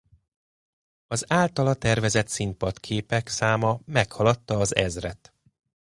[1.07, 5.33] Az általa tervezett színpadképek száma meghaladta az ezret.